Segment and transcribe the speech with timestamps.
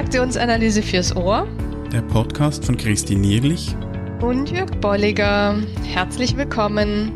[0.00, 1.46] Transaktionsanalyse fürs Ohr.
[1.92, 3.76] Der Podcast von Christine Nierlich
[4.22, 5.58] und Jörg Bolliger.
[5.84, 7.12] Herzlich willkommen.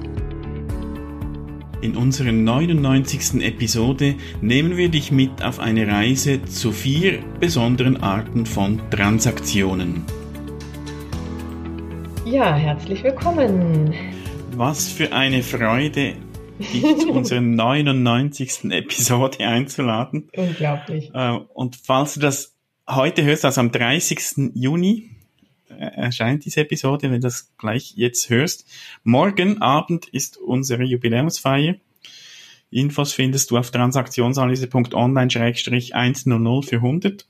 [1.80, 3.42] In unserer 99.
[3.42, 10.04] Episode nehmen wir dich mit auf eine Reise zu vier besonderen Arten von Transaktionen.
[12.26, 13.94] Ja, herzlich willkommen.
[14.56, 16.16] Was für eine Freude,
[16.58, 18.64] dich zu unserer 99.
[18.70, 20.28] Episode einzuladen.
[20.36, 21.10] Unglaublich.
[21.14, 22.53] Äh, und falls du das
[22.88, 24.52] heute hörst, also am 30.
[24.54, 25.10] Juni,
[25.68, 28.66] äh, erscheint diese Episode, wenn du das gleich jetzt hörst.
[29.02, 31.76] Morgen Abend ist unsere Jubiläumsfeier.
[32.70, 37.26] Infos findest du auf transaktionsanalyse.online-100 für 100.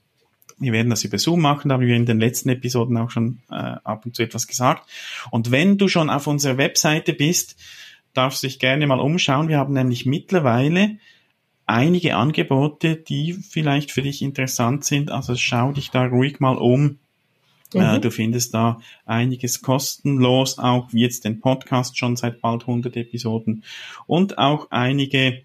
[0.57, 3.39] Wir werden das über Zoom machen, da haben wir in den letzten Episoden auch schon
[3.49, 4.89] äh, ab und zu etwas gesagt.
[5.29, 7.57] Und wenn du schon auf unserer Webseite bist,
[8.13, 9.49] darfst dich gerne mal umschauen.
[9.49, 10.97] Wir haben nämlich mittlerweile
[11.65, 15.11] einige Angebote, die vielleicht für dich interessant sind.
[15.11, 16.99] Also schau dich da ruhig mal um.
[17.73, 18.01] Äh, mhm.
[18.01, 23.63] Du findest da einiges kostenlos, auch wie jetzt den Podcast schon seit bald 100 Episoden
[24.05, 25.43] und auch einige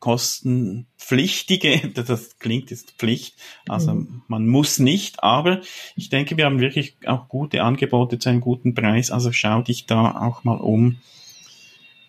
[0.00, 3.36] kostenpflichtige, das klingt jetzt Pflicht,
[3.68, 4.22] also mhm.
[4.26, 5.60] man muss nicht, aber
[5.94, 9.86] ich denke, wir haben wirklich auch gute Angebote zu einem guten Preis, also schau dich
[9.86, 10.96] da auch mal um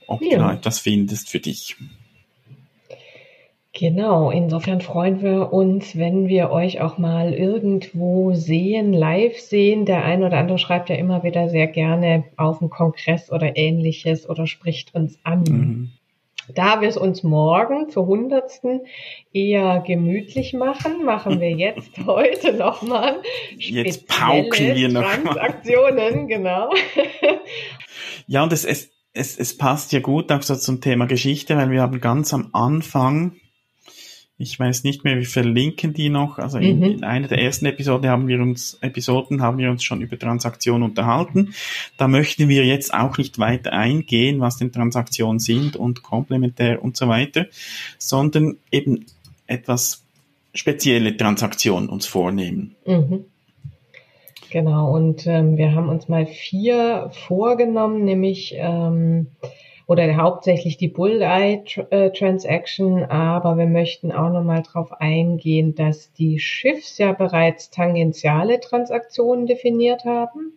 [0.07, 0.29] ob ja.
[0.29, 1.75] du da etwas findest für dich.
[3.75, 9.85] Genau, insofern freuen wir uns, wenn wir euch auch mal irgendwo sehen, live sehen.
[9.85, 14.29] Der eine oder andere schreibt ja immer wieder sehr gerne auf einen Kongress oder ähnliches
[14.29, 15.44] oder spricht uns an.
[15.44, 15.91] Mhm.
[16.53, 18.81] Da wir es uns morgen zur hundertsten
[19.31, 23.21] eher gemütlich machen, machen wir jetzt heute nochmal
[23.57, 26.69] Jetzt pauken wir noch Transaktionen, genau.
[28.27, 31.71] Ja, und es, es, es, es passt ja gut auch so zum Thema Geschichte, weil
[31.71, 33.35] wir haben ganz am Anfang,
[34.44, 36.84] ich weiß nicht mehr, wir verlinken die noch, also in, mhm.
[36.84, 40.84] in einer der ersten Episoden haben wir uns, Episoden haben wir uns schon über Transaktionen
[40.84, 41.53] unterhalten.
[41.97, 46.95] Da möchten wir jetzt auch nicht weiter eingehen, was denn Transaktionen sind und komplementär und
[46.97, 47.47] so weiter,
[47.97, 49.06] sondern eben
[49.47, 50.03] etwas
[50.53, 52.75] spezielle Transaktionen uns vornehmen.
[52.85, 53.25] Mhm.
[54.51, 59.28] Genau, und ähm, wir haben uns mal vier vorgenommen, nämlich ähm,
[59.85, 66.39] oder hauptsächlich die Bulleye äh, Transaction, aber wir möchten auch nochmal darauf eingehen, dass die
[66.39, 70.53] Schiffs ja bereits tangentiale Transaktionen definiert haben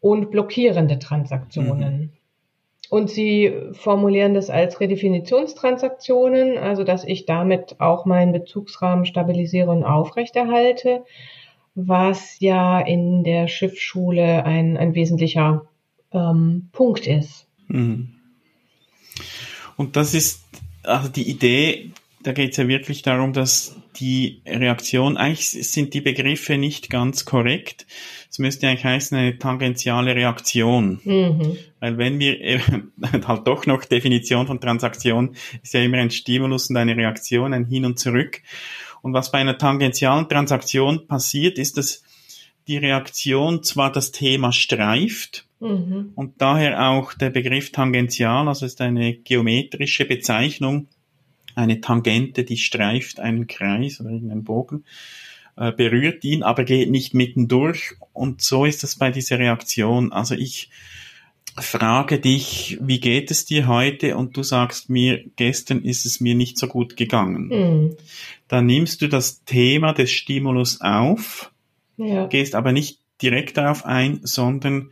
[0.00, 1.98] und blockierende Transaktionen.
[1.98, 2.10] Mhm.
[2.90, 9.84] Und sie formulieren das als Redefinitionstransaktionen, also dass ich damit auch meinen Bezugsrahmen stabilisiere und
[9.84, 11.04] aufrechterhalte
[11.74, 15.66] was ja in der Schiffsschule ein, ein wesentlicher
[16.12, 17.46] ähm, Punkt ist.
[17.70, 18.08] Mhm.
[19.76, 20.44] Und das ist
[20.82, 21.90] also die Idee,
[22.22, 27.24] da geht es ja wirklich darum, dass die Reaktion, eigentlich sind die Begriffe nicht ganz
[27.24, 27.86] korrekt.
[28.30, 31.00] Es müsste eigentlich heißen eine tangentiale Reaktion.
[31.02, 31.56] Mhm.
[31.80, 32.60] Weil wenn wir äh,
[33.24, 37.64] halt doch noch Definition von Transaktion ist ja immer ein Stimulus und eine Reaktion, ein
[37.64, 38.42] Hin und Zurück.
[39.02, 42.02] Und was bei einer tangentialen Transaktion passiert, ist, dass
[42.68, 46.12] die Reaktion zwar das Thema streift mhm.
[46.14, 50.88] und daher auch der Begriff tangential, also ist eine geometrische Bezeichnung,
[51.54, 54.84] eine Tangente, die streift einen Kreis oder irgendeinen Bogen,
[55.56, 57.94] äh, berührt ihn, aber geht nicht mittendurch.
[58.12, 60.12] Und so ist das bei dieser Reaktion.
[60.12, 60.70] Also ich
[61.58, 64.16] frage dich, wie geht es dir heute?
[64.16, 67.48] Und du sagst mir, gestern ist es mir nicht so gut gegangen.
[67.48, 67.96] Mhm.
[68.48, 71.52] Dann nimmst du das Thema des Stimulus auf,
[71.96, 72.26] ja.
[72.26, 74.90] gehst aber nicht direkt darauf ein, sondern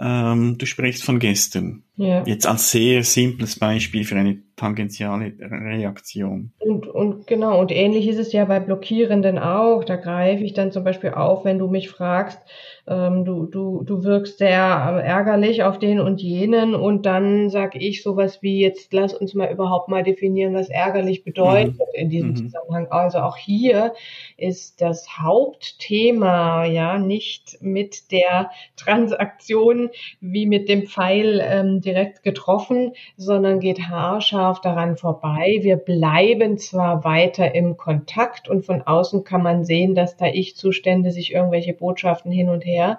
[0.00, 1.84] ähm, du sprichst von gestern.
[2.00, 2.22] Ja.
[2.24, 6.52] Jetzt als sehr simples Beispiel für eine tangentiale Reaktion.
[6.58, 9.84] Und, und genau, und ähnlich ist es ja bei Blockierenden auch.
[9.84, 12.38] Da greife ich dann zum Beispiel auf, wenn du mich fragst,
[12.86, 18.02] ähm, du, du, du wirkst sehr ärgerlich auf den und jenen und dann sage ich
[18.02, 21.84] sowas wie, jetzt lass uns mal überhaupt mal definieren, was ärgerlich bedeutet mhm.
[21.94, 22.36] in diesem mhm.
[22.36, 22.88] Zusammenhang.
[22.90, 23.94] Also auch hier
[24.36, 32.92] ist das Hauptthema ja nicht mit der Transaktion wie mit dem Pfeil ähm, direkt getroffen,
[33.16, 35.58] sondern geht haarscharf daran vorbei.
[35.62, 41.10] Wir bleiben zwar weiter im Kontakt und von außen kann man sehen, dass da Ich-Zustände
[41.10, 42.98] sich irgendwelche Botschaften hin und her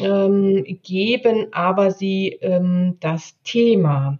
[0.00, 4.18] ähm, geben, aber sie ähm, das Thema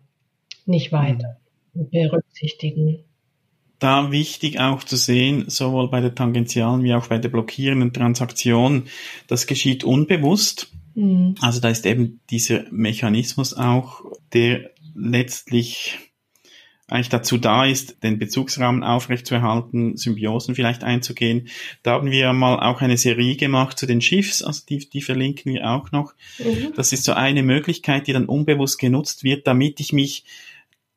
[0.67, 1.37] nicht weiter
[1.73, 1.91] mhm.
[1.91, 3.05] berücksichtigen.
[3.79, 8.85] Da wichtig auch zu sehen, sowohl bei der tangentialen wie auch bei der blockierenden Transaktion,
[9.27, 10.73] das geschieht unbewusst.
[10.95, 11.35] Mhm.
[11.41, 15.99] Also da ist eben dieser Mechanismus auch, der letztlich
[16.87, 21.49] eigentlich dazu da ist, den Bezugsrahmen aufrechtzuerhalten, Symbiosen vielleicht einzugehen.
[21.83, 25.55] Da haben wir mal auch eine Serie gemacht zu den Schiffs, also die, die verlinken
[25.55, 26.15] wir auch noch.
[26.39, 26.75] Mhm.
[26.77, 30.25] Das ist so eine Möglichkeit, die dann unbewusst genutzt wird, damit ich mich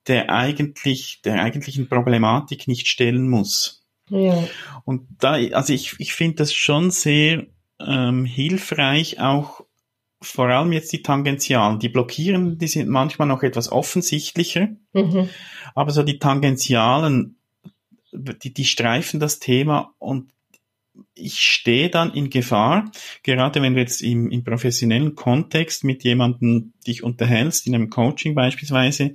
[0.08, 3.86] der eigentlich, der eigentlichen Problematik nicht stellen muss.
[4.10, 4.48] Ja.
[4.86, 7.46] Und da, also ich, ich finde das schon sehr
[7.80, 9.66] ähm, hilfreich, auch
[10.22, 11.80] vor allem jetzt die Tangentialen.
[11.80, 15.30] Die blockieren, die sind manchmal noch etwas offensichtlicher, mhm.
[15.76, 17.38] aber so die Tangentialen,
[18.12, 20.32] die, die streifen das Thema und
[21.14, 22.92] ich stehe dann in Gefahr,
[23.22, 28.34] gerade wenn du jetzt im, im professionellen Kontext mit jemandem dich unterhältst, in einem Coaching
[28.34, 29.14] beispielsweise,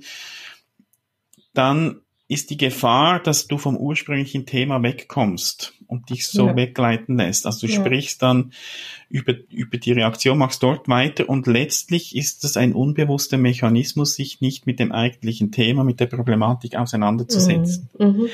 [1.53, 2.02] dann
[2.33, 6.55] ist die Gefahr, dass du vom ursprünglichen Thema wegkommst und dich so ja.
[6.55, 7.45] wegleiten lässt.
[7.45, 7.79] Also du ja.
[7.79, 8.51] sprichst dann
[9.09, 14.41] über, über die Reaktion, machst dort weiter und letztlich ist das ein unbewusster Mechanismus, sich
[14.41, 17.89] nicht mit dem eigentlichen Thema, mit der Problematik auseinanderzusetzen.
[17.99, 18.05] Mhm.
[18.05, 18.29] Mhm.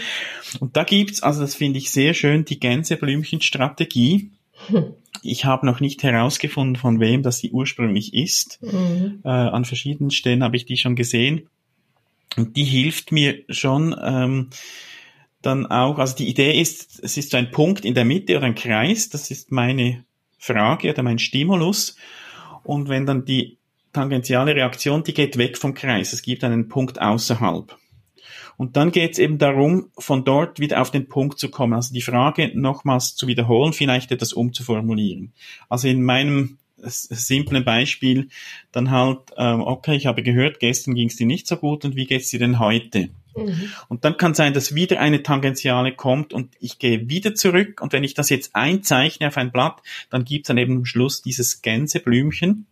[0.61, 4.31] Und da gibt's, also das finde ich sehr schön, die Gänseblümchenstrategie.
[4.67, 4.93] Hm.
[5.21, 8.59] Ich habe noch nicht herausgefunden, von wem das sie ursprünglich ist.
[8.61, 9.19] Mhm.
[9.23, 11.49] Äh, an verschiedenen Stellen habe ich die schon gesehen.
[12.37, 14.49] Und die hilft mir schon ähm,
[15.41, 18.45] dann auch, also die Idee ist, es ist so ein Punkt in der Mitte oder
[18.45, 20.03] ein Kreis, das ist meine
[20.37, 21.95] Frage oder mein Stimulus.
[22.63, 23.57] Und wenn dann die
[23.93, 27.77] tangentiale Reaktion, die geht weg vom Kreis, es gibt einen Punkt außerhalb.
[28.57, 31.93] Und dann geht es eben darum, von dort wieder auf den Punkt zu kommen, also
[31.93, 35.31] die Frage nochmals zu wiederholen, vielleicht etwas umzuformulieren.
[35.69, 38.29] Also in meinem simplen Beispiel
[38.71, 41.95] dann halt, ähm, okay, ich habe gehört, gestern ging es dir nicht so gut und
[41.95, 43.09] wie geht's dir denn heute?
[43.35, 43.71] Mhm.
[43.87, 47.93] Und dann kann sein, dass wieder eine Tangentiale kommt und ich gehe wieder zurück und
[47.93, 51.61] wenn ich das jetzt einzeichne auf ein Blatt, dann gibt's dann eben am Schluss dieses
[51.61, 52.65] Gänseblümchen.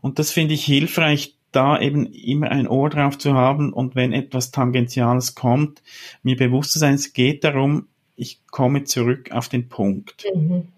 [0.00, 4.12] Und das finde ich hilfreich, da eben immer ein Ohr drauf zu haben und wenn
[4.12, 5.82] etwas Tangentiales kommt,
[6.22, 10.24] mir bewusst zu sein, es geht darum, ich komme zurück auf den Punkt.
[10.34, 10.68] Mhm.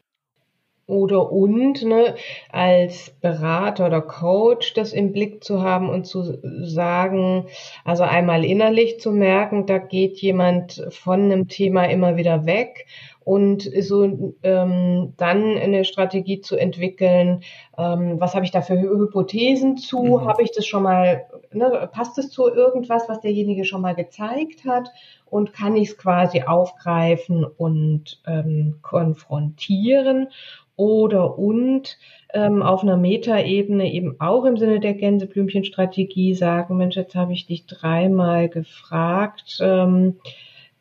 [0.92, 2.16] Oder und ne,
[2.50, 7.46] als Berater oder Coach das im Blick zu haben und zu sagen,
[7.82, 12.86] also einmal innerlich zu merken, da geht jemand von einem Thema immer wieder weg
[13.24, 17.42] und so ähm, dann eine Strategie zu entwickeln,
[17.78, 20.24] ähm, was habe ich da für Hypothesen zu, mhm.
[20.24, 24.64] habe ich das schon mal, ne, passt es zu irgendwas, was derjenige schon mal gezeigt
[24.66, 24.90] hat?
[25.26, 30.28] Und kann ich es quasi aufgreifen und ähm, konfrontieren
[30.76, 31.98] oder und
[32.34, 37.46] ähm, auf einer Metaebene eben auch im Sinne der Gänseblümchenstrategie sagen, Mensch, jetzt habe ich
[37.46, 40.16] dich dreimal gefragt, ähm,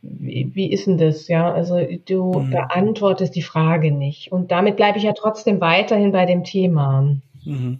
[0.02, 1.28] wie, wie ist denn das?
[1.28, 2.52] Ja, also du mhm.
[2.52, 4.32] beantwortest die Frage nicht.
[4.32, 7.18] Und damit bleibe ich ja trotzdem weiterhin bei dem Thema.
[7.44, 7.80] Mhm.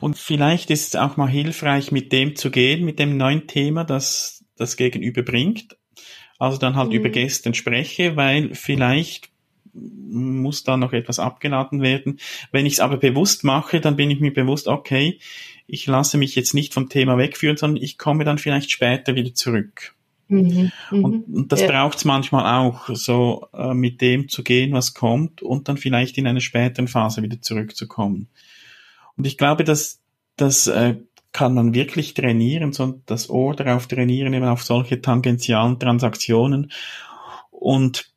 [0.00, 3.84] Und vielleicht ist es auch mal hilfreich, mit dem zu gehen, mit dem neuen Thema,
[3.84, 5.76] das das Gegenüber bringt.
[6.38, 6.96] Also dann halt mhm.
[6.96, 9.30] über gestern spreche, weil vielleicht
[10.08, 12.18] muss da noch etwas abgeladen werden.
[12.52, 15.18] Wenn ich es aber bewusst mache, dann bin ich mir bewusst, okay,
[15.66, 19.34] ich lasse mich jetzt nicht vom Thema wegführen, sondern ich komme dann vielleicht später wieder
[19.34, 19.94] zurück.
[20.28, 21.34] Mhm, und, mhm.
[21.34, 21.68] und, das ja.
[21.68, 26.18] braucht es manchmal auch, so äh, mit dem zu gehen, was kommt und dann vielleicht
[26.18, 28.28] in einer späteren Phase wieder zurückzukommen.
[29.16, 30.00] Und ich glaube, dass
[30.36, 30.96] das äh,
[31.32, 36.72] kann man wirklich trainieren, so das Ohr darauf trainieren, eben auf solche tangentialen Transaktionen.
[37.50, 38.10] Und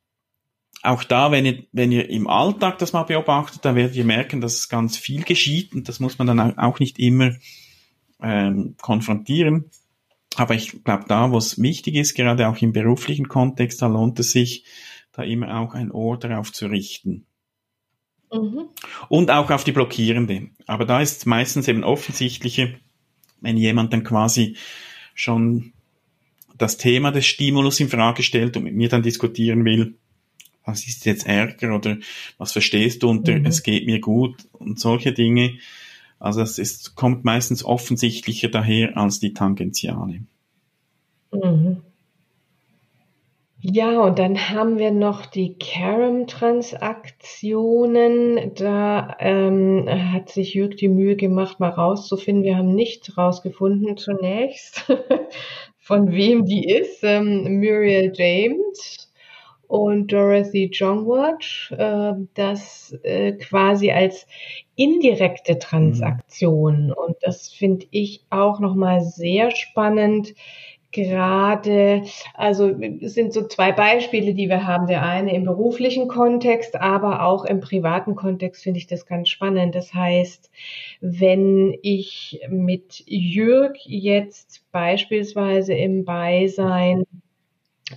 [0.81, 4.41] auch da, wenn ihr, wenn ihr im Alltag das mal beobachtet, da werdet ihr merken,
[4.41, 7.31] dass ganz viel geschieht und das muss man dann auch nicht immer
[8.21, 9.71] ähm, konfrontieren.
[10.35, 14.19] Aber ich glaube, da, wo es wichtig ist, gerade auch im beruflichen Kontext, da lohnt
[14.19, 14.63] es sich,
[15.11, 17.25] da immer auch ein Ohr darauf zu richten.
[18.31, 18.69] Mhm.
[19.09, 20.49] Und auch auf die Blockierende.
[20.67, 22.79] Aber da ist es meistens eben offensichtliche,
[23.41, 24.55] wenn jemand dann quasi
[25.13, 25.73] schon
[26.57, 29.97] das Thema des Stimulus in Frage stellt und mit mir dann diskutieren will,
[30.69, 31.97] was ist jetzt Ärger oder
[32.37, 33.45] was verstehst du unter mhm.
[33.45, 35.57] es geht mir gut und solche Dinge.
[36.19, 40.21] Also es ist, kommt meistens offensichtlicher daher als die Tangentiale.
[41.31, 41.77] Mhm.
[43.61, 48.53] Ja, und dann haben wir noch die Carom-Transaktionen.
[48.55, 52.45] Da ähm, hat sich Jürg die Mühe gemacht, mal rauszufinden.
[52.45, 54.89] Wir haben nicht rausgefunden zunächst,
[55.77, 57.03] von wem die ist.
[57.03, 58.98] Ähm, Muriel James
[59.69, 64.25] und Dorothy Jongwatch, äh, das äh, quasi als
[64.75, 66.87] indirekte Transaktion.
[66.87, 66.93] Mhm.
[66.93, 70.33] Und das finde ich auch nochmal sehr spannend,
[70.91, 72.01] gerade,
[72.33, 72.69] also
[73.01, 74.87] es sind so zwei Beispiele, die wir haben.
[74.87, 79.75] Der eine im beruflichen Kontext, aber auch im privaten Kontext finde ich das ganz spannend.
[79.75, 80.49] Das heißt,
[80.99, 87.03] wenn ich mit Jürg jetzt beispielsweise im Beisein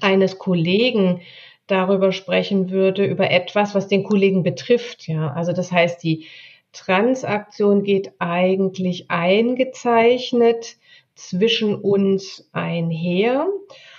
[0.02, 1.22] eines Kollegen
[1.66, 5.32] darüber sprechen würde, über etwas, was den Kollegen betrifft, ja.
[5.32, 6.26] Also das heißt, die
[6.72, 10.76] Transaktion geht eigentlich eingezeichnet
[11.14, 13.46] zwischen uns einher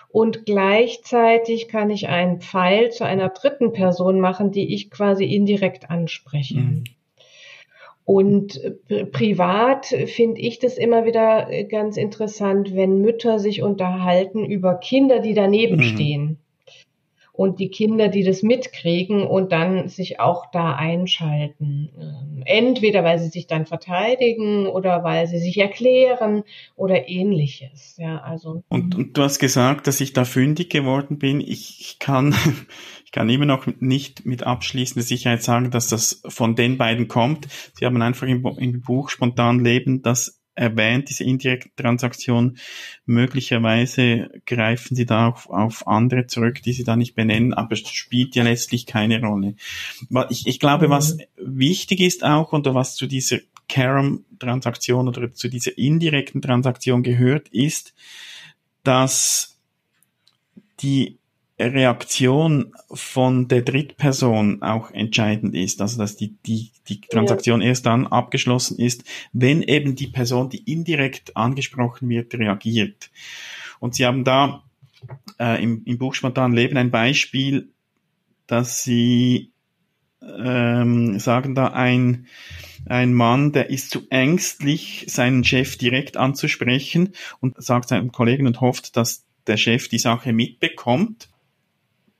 [0.09, 5.89] und gleichzeitig kann ich einen Pfeil zu einer dritten Person machen, die ich quasi indirekt
[5.89, 6.59] anspreche.
[6.59, 6.83] Mhm.
[8.05, 14.75] Und äh, privat finde ich das immer wieder ganz interessant, wenn Mütter sich unterhalten über
[14.75, 15.83] Kinder, die daneben mhm.
[15.83, 16.32] stehen
[17.35, 21.89] und die Kinder, die das mitkriegen und dann sich auch da einschalten.
[21.99, 26.43] Ähm, entweder weil sie sich dann verteidigen oder weil sie sich erklären
[26.75, 27.97] oder ähnliches.
[27.97, 28.63] Ja, also.
[28.69, 31.41] Und, und du hast gesagt, dass ich da fündig geworden bin.
[31.41, 32.35] Ich, ich kann,
[33.05, 37.47] ich kann immer noch nicht mit abschließender Sicherheit sagen, dass das von den beiden kommt.
[37.73, 42.57] Sie haben einfach im, im Buch spontan Leben das erwähnt, diese indirekte Transaktion.
[43.05, 47.87] Möglicherweise greifen sie da auf, auf andere zurück, die sie da nicht benennen, aber es
[47.87, 49.55] spielt ja letztlich keine Rolle.
[50.29, 51.23] Ich, ich glaube, was mhm.
[51.37, 57.93] wichtig ist auch und was zu dieser Carom-Transaktion oder zu dieser indirekten Transaktion gehört, ist,
[58.83, 59.57] dass
[60.81, 61.17] die
[61.71, 67.67] Reaktion von der Drittperson auch entscheidend ist, also dass die, die, die Transaktion ja.
[67.67, 73.11] erst dann abgeschlossen ist, wenn eben die Person, die indirekt angesprochen wird, reagiert.
[73.79, 74.63] Und Sie haben da
[75.39, 77.69] äh, im, im Buch Spontan Leben ein Beispiel,
[78.47, 79.51] dass Sie
[80.21, 82.27] ähm, sagen da ein,
[82.85, 88.61] ein Mann, der ist zu ängstlich, seinen Chef direkt anzusprechen und sagt seinem Kollegen und
[88.61, 91.29] hofft, dass der Chef die Sache mitbekommt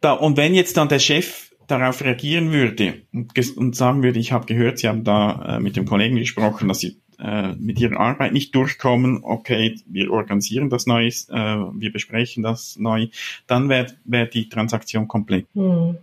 [0.04, 4.32] da, und wenn jetzt dann der Chef darauf reagieren würde und, und sagen würde, ich
[4.32, 8.00] habe gehört, Sie haben da äh, mit dem Kollegen gesprochen, dass Sie äh, mit Ihrer
[8.00, 13.08] Arbeit nicht durchkommen, okay, wir organisieren das neu, äh, wir besprechen das neu,
[13.48, 15.46] dann wäre wär die Transaktion komplett.
[15.54, 15.98] Hm.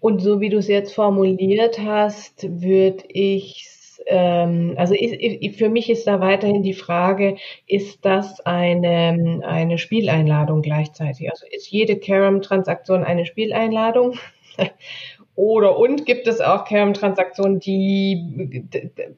[0.00, 3.68] Und so wie du es jetzt formuliert hast, würde ich
[4.06, 7.36] ähm, also ich, für mich ist da weiterhin die Frage,
[7.66, 11.30] ist das eine, eine Spieleinladung gleichzeitig?
[11.30, 14.18] Also ist jede Carom-Transaktion eine Spieleinladung?
[15.34, 18.64] Oder und gibt es auch Carom-Transaktionen, die,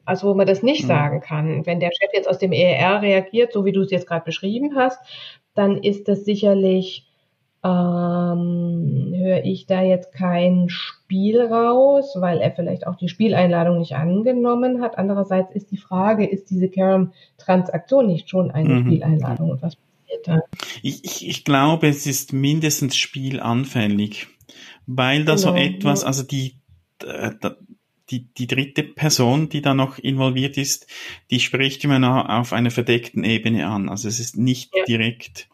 [0.05, 0.87] also wo man das nicht mhm.
[0.87, 1.65] sagen kann.
[1.65, 4.75] Wenn der Chef jetzt aus dem ER reagiert, so wie du es jetzt gerade beschrieben
[4.75, 4.99] hast,
[5.55, 7.10] dann ist das sicherlich
[7.63, 13.93] ähm, höre ich da jetzt kein Spiel raus, weil er vielleicht auch die Spieleinladung nicht
[13.93, 14.97] angenommen hat.
[14.97, 18.85] Andererseits ist die Frage, ist diese Carom-Transaktion nicht schon eine mhm.
[18.85, 20.41] Spieleinladung und was passiert da?
[20.81, 24.27] Ich, ich, ich glaube, es ist mindestens spielanfällig,
[24.87, 25.51] weil da genau.
[25.51, 26.55] so etwas, also die,
[27.03, 27.31] äh,
[28.11, 30.87] die, die dritte Person, die da noch involviert ist,
[31.29, 33.89] die spricht immer auf einer verdeckten Ebene an.
[33.89, 34.83] Also es ist nicht ja.
[34.85, 35.47] direkt.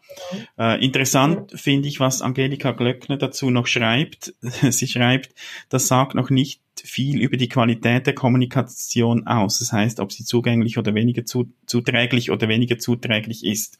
[0.58, 1.58] Äh, interessant ja.
[1.58, 4.34] finde ich, was Angelika Glöckner dazu noch schreibt.
[4.42, 5.34] Sie schreibt,
[5.68, 9.58] das sagt noch nicht viel über die Qualität der Kommunikation aus.
[9.58, 13.78] Das heißt, ob sie zugänglich oder weniger zu, zuträglich oder weniger zuträglich ist.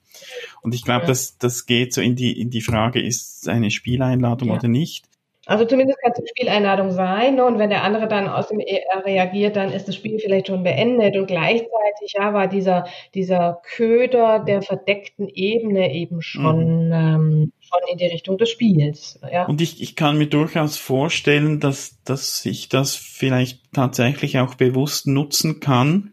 [0.62, 1.08] Und ich glaube, ja.
[1.08, 5.07] das, das geht so in die, in die Frage, ist es eine Spieleinladung oder nicht?
[5.48, 7.36] Also zumindest kann es eine Spieleinladung sein.
[7.36, 7.44] Ne?
[7.46, 10.62] Und wenn der andere dann aus dem ER reagiert, dann ist das Spiel vielleicht schon
[10.62, 11.16] beendet.
[11.16, 16.92] Und gleichzeitig ja, war dieser, dieser Köder der verdeckten Ebene eben schon, mhm.
[16.92, 19.20] ähm, schon in die Richtung des Spiels.
[19.32, 19.46] Ja.
[19.46, 25.06] Und ich, ich kann mir durchaus vorstellen, dass, dass ich das vielleicht tatsächlich auch bewusst
[25.06, 26.12] nutzen kann,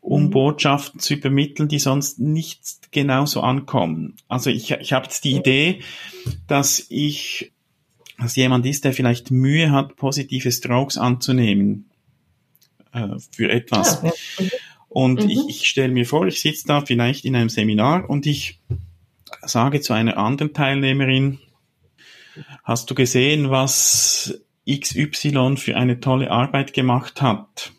[0.00, 0.30] um mhm.
[0.30, 4.14] Botschaften zu übermitteln, die sonst nicht genauso ankommen.
[4.28, 5.80] Also ich, ich habe jetzt die Idee,
[6.46, 7.50] dass ich
[8.18, 11.90] dass jemand ist, der vielleicht Mühe hat, positive Strokes anzunehmen
[12.92, 14.02] äh, für etwas.
[14.02, 14.48] Ah, ja.
[14.88, 15.30] Und mhm.
[15.30, 18.60] ich, ich stelle mir vor, ich sitze da vielleicht in einem Seminar und ich
[19.42, 21.40] sage zu einer anderen Teilnehmerin,
[22.62, 24.40] hast du gesehen, was
[24.70, 27.72] XY für eine tolle Arbeit gemacht hat?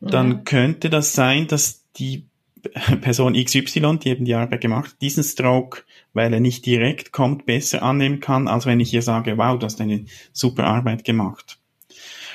[0.00, 2.29] Dann könnte das sein, dass die
[3.00, 7.82] Person XY, die eben die Arbeit gemacht, diesen Stroke, weil er nicht direkt kommt, besser
[7.82, 11.58] annehmen kann, als wenn ich ihr sage, wow, du hast eine super Arbeit gemacht.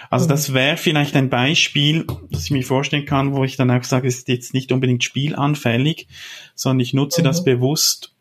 [0.09, 0.53] Also das mhm.
[0.53, 4.19] wäre vielleicht ein Beispiel, das ich mir vorstellen kann, wo ich dann auch sage, es
[4.19, 6.07] ist jetzt nicht unbedingt spielanfällig,
[6.53, 7.25] sondern ich nutze mhm.
[7.25, 8.15] das bewusst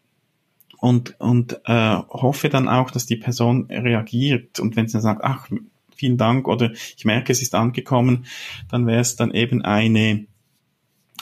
[0.78, 4.60] und, und äh, hoffe dann auch, dass die Person reagiert.
[4.60, 5.48] Und wenn sie dann sagt, ach,
[5.94, 8.26] vielen Dank oder ich merke, es ist angekommen,
[8.70, 10.26] dann wäre es dann eben eine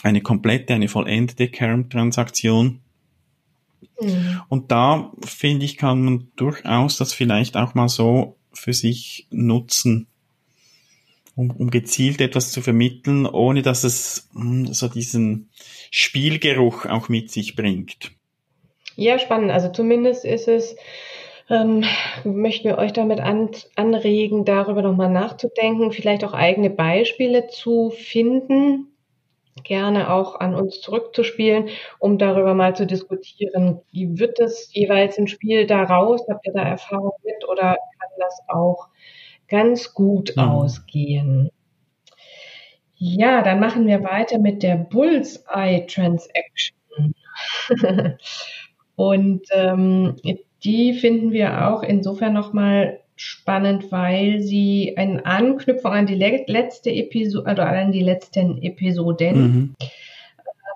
[0.03, 2.81] eine komplette, eine vollendete Kern-Transaktion.
[3.99, 4.41] Mhm.
[4.49, 10.07] Und da finde ich, kann man durchaus das vielleicht auch mal so für sich nutzen,
[11.35, 15.49] um, um gezielt etwas zu vermitteln, ohne dass es mh, hm, so diesen
[15.89, 18.11] Spielgeruch auch mit sich bringt.
[18.95, 19.51] Ja, spannend.
[19.51, 20.75] Also zumindest ist es,
[21.49, 21.83] ähm,
[22.23, 28.92] möchten wir euch damit an, anregen, darüber nochmal nachzudenken, vielleicht auch eigene Beispiele zu finden,
[29.63, 31.69] gerne auch an uns zurückzuspielen,
[31.99, 36.27] um darüber mal zu diskutieren, wie wird es jeweils ein Spiel daraus?
[36.29, 38.89] Habt ihr da Erfahrung mit oder kann das auch
[39.47, 40.43] ganz gut mhm.
[40.43, 41.51] ausgehen?
[42.95, 46.77] Ja, dann machen wir weiter mit der Bullseye Transaction.
[48.95, 50.15] Und ähm,
[50.63, 57.47] die finden wir auch insofern nochmal spannend, weil sie eine Anknüpfung an die letzte Episode,
[57.47, 59.75] also an die letzten Episoden, mhm.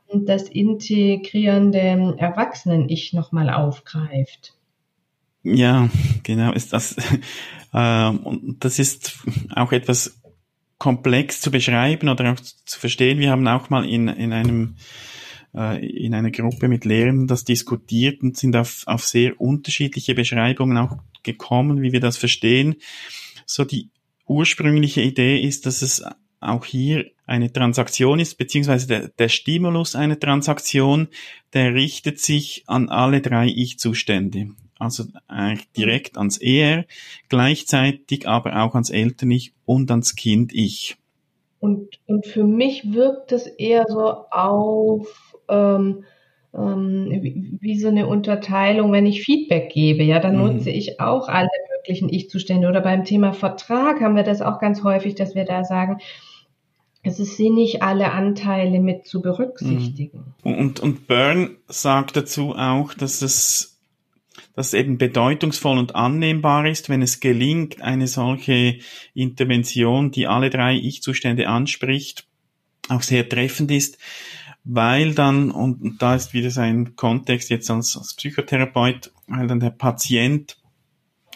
[0.10, 4.54] Ähm, das integrierende Erwachsenen-Ich nochmal aufgreift.
[5.44, 5.90] Ja,
[6.24, 6.96] genau, ist das,
[7.74, 9.20] äh, und das ist
[9.56, 10.22] auch etwas
[10.78, 13.20] komplex zu beschreiben oder auch zu verstehen.
[13.20, 14.76] Wir haben auch mal in, in einem
[15.58, 20.78] äh, in einer Gruppe mit Lehrern das diskutiert und sind auf, auf sehr unterschiedliche Beschreibungen
[20.78, 22.76] auch gekommen, wie wir das verstehen.
[23.46, 23.90] So die
[24.28, 26.04] ursprüngliche Idee ist, dass es
[26.40, 31.08] auch hier eine Transaktion ist, beziehungsweise der, der Stimulus einer Transaktion,
[31.54, 34.52] der richtet sich an alle drei Ich-Zustände.
[34.80, 36.86] Also eigentlich direkt ans Er,
[37.30, 40.98] gleichzeitig aber auch ans Eltern-Ich und ans Kind-Ich.
[41.60, 46.04] Und, und für mich wirkt es eher so auf ähm,
[46.54, 50.54] ähm, wie, so eine Unterteilung, wenn ich Feedback gebe, ja, dann mhm.
[50.54, 52.68] nutze ich auch alle möglichen Ich-Zustände.
[52.68, 56.00] Oder beim Thema Vertrag haben wir das auch ganz häufig, dass wir da sagen,
[57.04, 60.34] es ist sinnig, alle Anteile mit zu berücksichtigen.
[60.44, 60.54] Mhm.
[60.54, 63.74] Und, und Byrne sagt dazu auch, dass es
[64.56, 68.80] dass es eben bedeutungsvoll und annehmbar ist, wenn es gelingt, eine solche
[69.14, 72.26] Intervention, die alle drei Ich-Zustände anspricht,
[72.90, 74.00] auch sehr treffend ist,
[74.70, 79.70] weil dann, und, da ist wieder sein Kontext jetzt als, als Psychotherapeut, weil dann der
[79.70, 80.58] Patient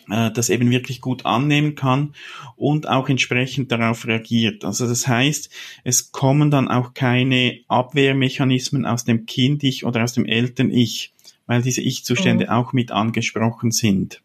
[0.09, 2.13] äh, das eben wirklich gut annehmen kann
[2.57, 4.65] und auch entsprechend darauf reagiert.
[4.65, 5.49] Also das heißt,
[5.83, 11.13] es kommen dann auch keine Abwehrmechanismen aus dem Kind-Ich oder aus dem Eltern-Ich,
[11.47, 12.51] weil diese Ich-Zustände mhm.
[12.51, 14.21] auch mit angesprochen sind.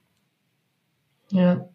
[1.30, 1.68] Ja.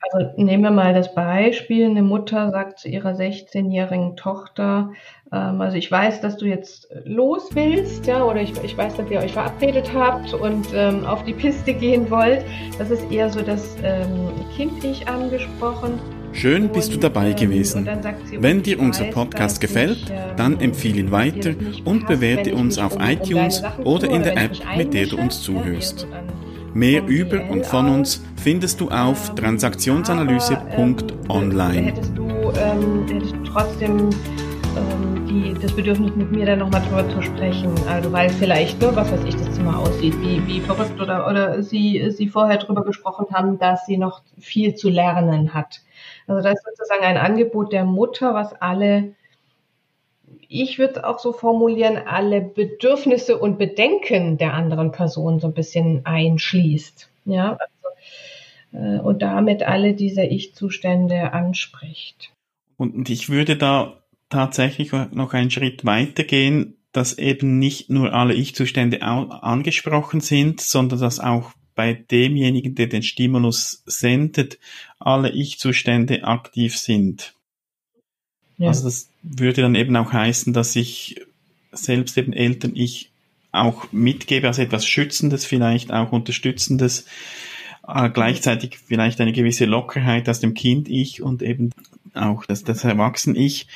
[0.00, 4.90] Also nehmen wir mal das Beispiel, eine Mutter sagt zu ihrer 16-jährigen Tochter,
[5.34, 9.10] ähm, also ich weiß, dass du jetzt los willst, ja, oder ich, ich weiß, dass
[9.10, 12.44] ihr euch verabredet habt und ähm, auf die Piste gehen wollt.
[12.78, 15.98] Das ist eher so das ähm, Kind-Ich angesprochen.
[16.32, 17.88] Schön bist du dabei ähm, gewesen.
[18.24, 21.54] Sie, Wenn dir unser Podcast gefällt, ich, äh, dann empfehle ihn weiter
[21.84, 26.06] und bewerte uns auf iTunes um oder in der App, mit der du uns zuhörst.
[26.74, 31.82] Mehr über und von uns findest du auf transaktionsanalyse.online.
[31.82, 32.24] Hättest du,
[32.58, 34.10] ähm, hättest du trotzdem
[34.76, 37.72] ähm, die, das Bedürfnis, mit mir dann nochmal drüber zu sprechen.
[37.88, 41.62] Also weil vielleicht, ne, was weiß ich, das Zimmer aussieht, wie, wie verrückt oder, oder
[41.62, 45.80] sie, sie vorher drüber gesprochen haben, dass sie noch viel zu lernen hat.
[46.26, 49.14] Also das ist sozusagen ein Angebot der Mutter, was alle
[50.48, 56.04] ich würde auch so formulieren, alle Bedürfnisse und Bedenken der anderen Person so ein bisschen
[56.04, 57.08] einschließt.
[57.26, 62.32] Ja, also, äh, und damit alle diese Ich-Zustände anspricht.
[62.76, 68.34] Und ich würde da tatsächlich noch einen Schritt weiter gehen, dass eben nicht nur alle
[68.34, 74.58] Ich-Zustände angesprochen sind, sondern dass auch bei demjenigen, der den Stimulus sendet,
[74.98, 77.34] alle Ich-Zustände aktiv sind.
[78.58, 78.68] Ja.
[78.68, 81.20] Also das würde dann eben auch heißen, dass ich
[81.72, 83.10] selbst eben Eltern ich
[83.52, 87.06] auch mitgebe, also etwas Schützendes, vielleicht auch Unterstützendes,
[87.86, 91.70] äh, gleichzeitig vielleicht eine gewisse Lockerheit aus dem Kind-Ich und eben
[92.14, 93.66] auch das, das Erwachsen-Ich.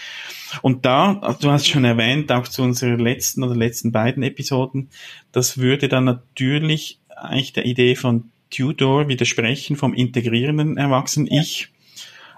[0.62, 4.88] Und da, also du hast schon erwähnt, auch zu unserer letzten oder letzten beiden Episoden,
[5.32, 11.68] das würde dann natürlich eigentlich der Idee von Tudor widersprechen vom integrierenden Erwachsen-Ich.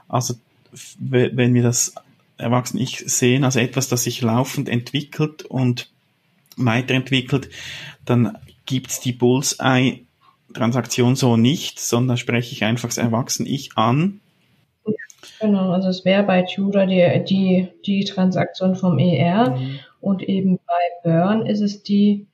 [0.08, 0.34] Also
[0.98, 1.94] wenn wir das
[2.40, 5.90] Erwachsene-Ich sehen als etwas, das sich laufend entwickelt und
[6.56, 7.50] weiterentwickelt,
[8.04, 14.20] dann gibt's die Bullseye-Transaktion so nicht, sondern spreche ich einfach das Erwachsene-Ich an.
[15.40, 19.80] Genau, also es wäre bei Tudor die, die, die Transaktion vom ER mhm.
[20.00, 20.62] und eben bei
[21.02, 22.26] Burn ist es die,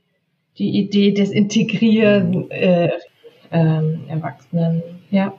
[0.59, 2.91] die Idee des Integrieren äh,
[3.51, 5.33] äh, Erwachsenen, ja.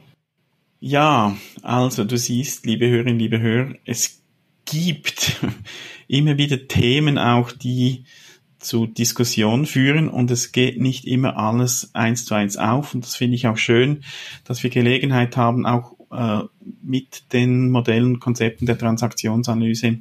[0.79, 4.21] Ja, also du siehst, liebe Hörerinnen, liebe Hörer, es
[4.67, 5.37] gibt
[6.07, 8.05] immer wieder Themen auch, die
[8.59, 13.15] zu Diskussion führen und es geht nicht immer alles eins zu eins auf und das
[13.15, 14.03] finde ich auch schön,
[14.43, 16.43] dass wir Gelegenheit haben, auch äh,
[16.81, 19.99] mit den Modellen, Konzepten der Transaktionsanalyse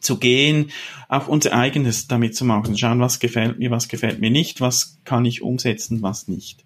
[0.00, 0.70] zu gehen,
[1.08, 4.98] auch unser eigenes damit zu machen, schauen, was gefällt mir, was gefällt mir nicht, was
[5.04, 6.65] kann ich umsetzen, was nicht.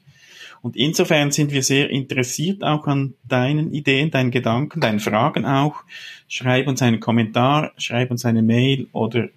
[0.62, 5.84] Und insofern sind wir sehr interessiert auch an deinen Ideen, deinen Gedanken, deinen Fragen auch.
[6.28, 9.28] Schreib uns einen Kommentar, schreib uns eine Mail oder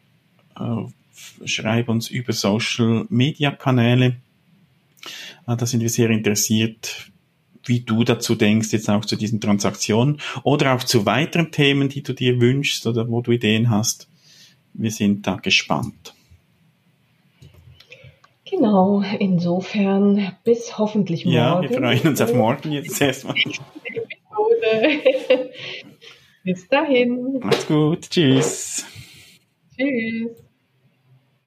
[0.57, 4.17] äh, schreib uns über Social Media Kanäle.
[5.47, 7.09] Äh, da sind wir sehr interessiert,
[7.65, 12.03] wie du dazu denkst, jetzt auch zu diesen Transaktionen oder auch zu weiteren Themen, die
[12.03, 14.09] du dir wünschst oder wo du Ideen hast.
[14.73, 16.13] Wir sind da gespannt.
[18.55, 21.35] Genau, insofern bis hoffentlich morgen.
[21.35, 23.35] Ja, wir freuen uns auf morgen jetzt erstmal.
[26.43, 27.39] bis dahin.
[27.39, 28.09] Macht's gut.
[28.09, 28.85] Tschüss.
[29.75, 30.43] Tschüss.